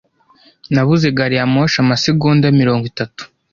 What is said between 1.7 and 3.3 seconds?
amasegonda mirongo itatu.